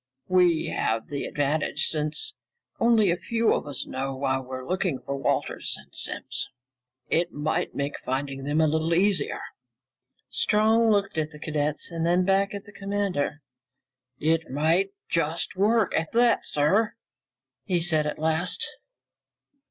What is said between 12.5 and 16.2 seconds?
at the commander. "It might just work, at